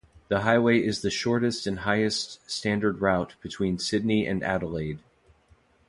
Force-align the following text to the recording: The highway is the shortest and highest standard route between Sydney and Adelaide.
The 0.29 0.39
highway 0.39 0.79
is 0.79 1.03
the 1.03 1.11
shortest 1.11 1.67
and 1.67 1.77
highest 1.81 2.39
standard 2.49 3.01
route 3.01 3.35
between 3.39 3.77
Sydney 3.77 4.25
and 4.25 4.41
Adelaide. 4.41 4.97